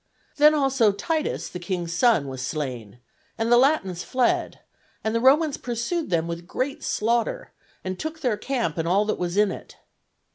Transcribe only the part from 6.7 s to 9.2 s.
slaughter, and took their camp and all that